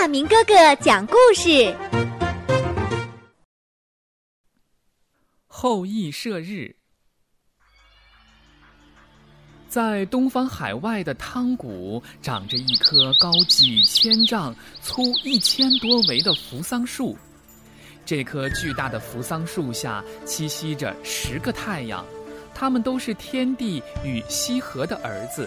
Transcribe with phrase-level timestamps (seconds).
[0.00, 1.76] 大明哥哥讲故事。
[5.46, 6.74] 后羿射日，
[9.68, 17.14] 在东方海外的汤谷，长着一棵高几千丈、粗一千多围的扶桑树。
[18.06, 22.02] 这棵巨大的扶桑树下栖息着十个太阳，
[22.54, 25.46] 他们都是天帝与羲和的儿子。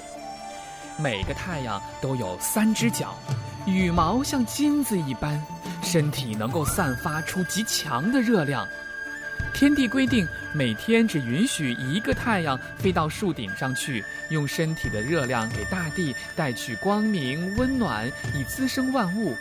[1.00, 3.18] 每个太阳都有三只脚，
[3.66, 5.42] 羽毛像金子一般，
[5.82, 8.68] 身体能够散发出极强的热量。
[9.54, 19.34] 天帝规定，每天只允许一个太阳飞到树顶上去，用身体的热量给大地带去光明、温暖，以滋生万物。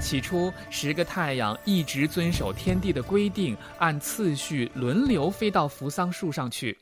[0.00, 6.76] 起初，十个太阳一直遵守天帝的规定，按次序轮流飞到扶桑树上去。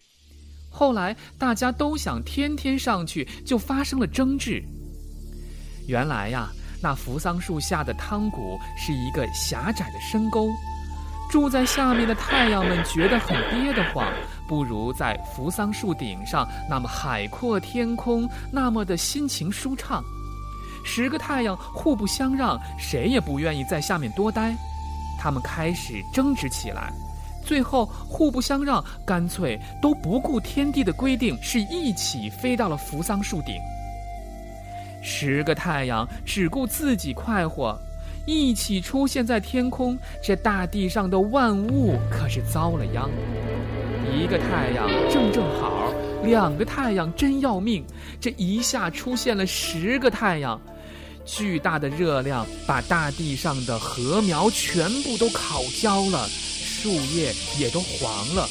[0.70, 4.62] 后来，大家都想天天上去，就发生了争执。
[5.86, 6.48] 原来呀，
[6.82, 10.48] 那扶桑树下的汤谷是一个狭窄的深沟，
[11.30, 14.06] 住在下面的太阳们觉得很憋得慌，
[14.48, 20.02] 不如在扶桑树顶上那么海阔天空，那么的心情舒畅。
[20.86, 24.54] 十个太阳互不相让，谁也不愿意在下面多待，
[25.18, 26.92] 他们开始争执起来。
[27.44, 33.56] 最后互不相让，干脆都不顾天地的规定，是一起飞到了扶桑树顶。
[35.06, 37.78] 十个太阳只顾自己快活，
[38.26, 43.10] 一起出现在天空，这大地上的万物可是遭了殃。
[44.10, 45.92] 一个太阳正正好，
[46.24, 47.84] 两个太阳真要命，
[48.18, 50.58] 这一下出现了十个太阳，
[51.26, 56.26] 巨大的热量把大地上的禾苗全部都烤焦了。
[56.28, 58.48] 树叶也都黄了，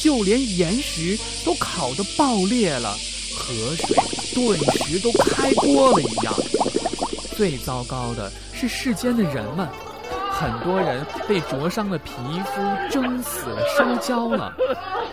[0.00, 2.96] 就连岩石都烤得爆裂了，
[3.38, 3.96] 河水
[4.34, 6.34] 顿时都开锅了一样。
[7.36, 9.66] 最糟糕的是世间的人们，
[10.32, 12.10] 很多人被灼伤了皮
[12.44, 14.52] 肤，蒸死了，烧焦了。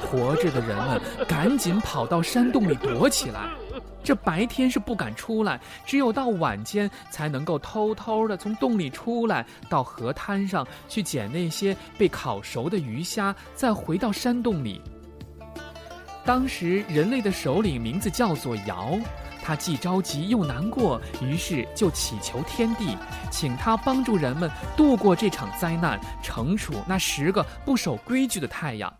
[0.01, 3.51] 活着的人们赶紧跑到山洞里躲起来。
[4.03, 14.81] 这白天是不敢出来，只有到晚间才能够偷偷的从洞里出来，到河滩上去捡那些被烤熟的鱼虾，再回到山洞里。
[16.25, 18.97] 当时人类的首领名字叫做尧，
[19.43, 22.97] 他既着急又难过，于是就祈求天帝，
[23.29, 28.91] 请他帮助人们度过这场灾难，惩处那十个不守规矩的太阳。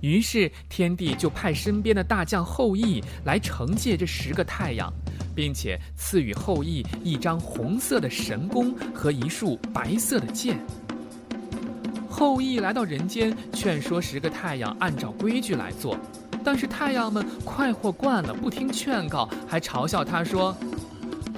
[0.00, 4.92] 于是天帝就派身边的大将后羿来惩戒这十个太阳，
[5.34, 10.58] 并且赐予后羿一张红色的神弓和一束白色的箭。
[12.18, 15.96] 后羿来到人间，劝说十个太阳按照规矩来做，
[16.42, 20.52] 但是太阳们快活惯了，不听劝告，还嘲笑他说：“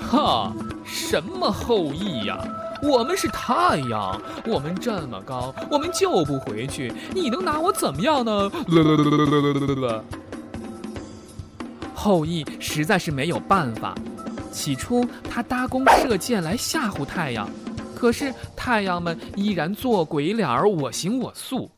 [0.00, 0.50] 哈，
[0.82, 2.38] 什么后羿呀！”
[2.82, 6.90] 我们是太阳，我们这么高，我们就不回去。
[7.14, 8.50] 你能拿我怎么样呢？
[11.94, 13.94] 后羿实在是没有办法。
[14.50, 17.46] 起初他搭弓射箭来吓唬太阳，
[18.00, 21.70] 可是太阳们依然做鬼脸儿，我行我素。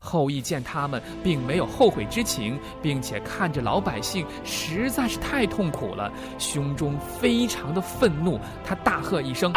[0.00, 8.40] 后羿见他们并没有后悔之情，并且看着老百姓实在是太痛苦了，胸中非常的愤怒。
[8.64, 9.52] 他大喝一声：“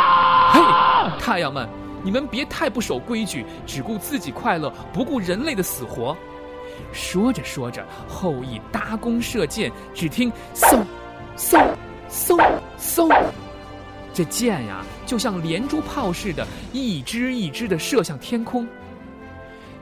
[0.54, 0.62] 嘿，
[1.20, 1.68] 太阳们，
[2.04, 6.16] 你们别太不守规矩，只顾自己快乐，不顾人类的死活。”
[6.94, 10.84] 说着说着，后羿搭弓射箭，只听嗖，
[11.36, 11.68] 嗖，
[12.12, 13.32] 嗖，嗖，
[14.14, 18.68] 这箭呀，就像连珠炮似的，一支一支的射向天空。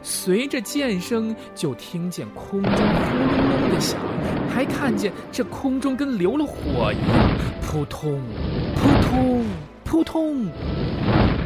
[0.01, 3.99] 随着箭声，就听见空中轰隆隆的响，
[4.53, 7.31] 还看见这空中跟流了火一样，
[7.61, 8.21] 扑通，
[8.75, 9.45] 扑通，
[9.83, 10.47] 扑通。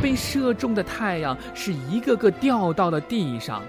[0.02, 3.64] 被射中的太阳是一个个掉到了地上。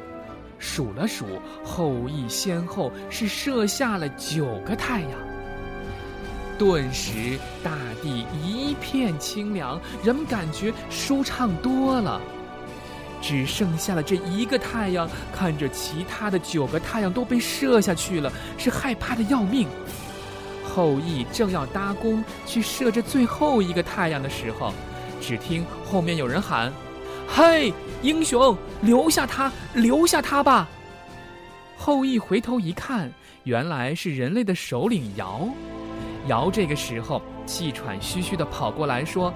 [0.58, 1.24] 数了数，
[1.64, 5.10] 后羿先后是射下了九个太阳。
[6.58, 7.72] 顿时，大
[8.02, 12.20] 地一片清凉，人们感觉舒畅多了。
[13.20, 19.66] 只剩下了这一个太阳，看着其他的九个太阳都被射下去了，是害怕的要命。
[20.62, 24.74] 后羿正要搭弓去射这最后一个太阳的时候，
[25.20, 26.70] 只听后面有人喊
[27.26, 27.72] ：“嘿，
[28.02, 30.68] 英雄，留下他，留下他吧！”
[31.78, 33.10] 后羿回头一看，
[33.44, 35.48] 原来是人类的首领尧。
[36.26, 39.32] 尧这个时候气喘吁吁地跑过来说：“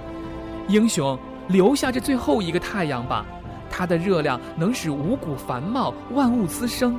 [0.68, 1.18] 英雄，
[1.48, 3.24] 留下这最后一个太阳吧。”
[3.70, 6.98] 它的热量能使五谷繁茂，万物滋生。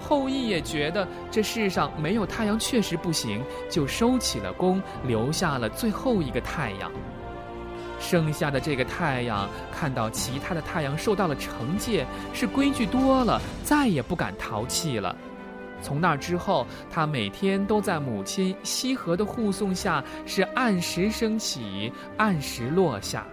[0.00, 6.90] 后羿也觉得这世上没有太阳确实不行，就收起了弓，留下了最后一个太阳。
[7.98, 15.14] 剩下的这个太阳看到其他的太阳受到了惩戒，是规矩多了，再也不敢淘气了。
[15.80, 23.26] 从那之后，他每天都在母亲西河的护送下，是按时升起，按时落下。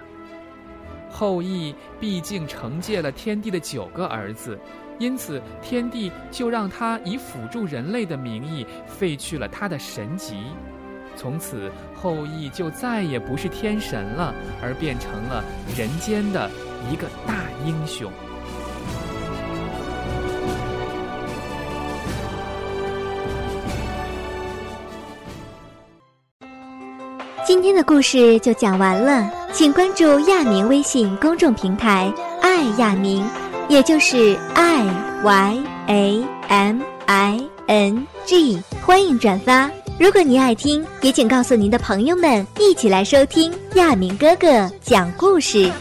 [1.09, 4.59] 后羿毕竟惩戒了天帝的九个儿子，
[4.99, 10.35] 因此天帝就让他以辅助人类的名义废去了他的神籍。
[11.15, 15.41] 从此，后羿就再也不是天神了，而变成了
[15.77, 16.51] 人间的
[16.91, 18.11] 一个大英雄。
[27.47, 32.11] 今天的故事就讲完了，请关注亚明微信公众平台
[32.41, 33.23] “爱亚明”，
[33.69, 34.83] 也就是 i
[35.23, 39.69] y a m i n g，欢迎转发。
[39.99, 45.71] 如果您爱听，也请告诉您的朋友们一起来收听亚明哥哥讲故事。